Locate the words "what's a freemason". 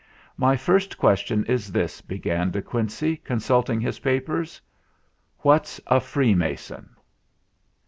5.41-6.95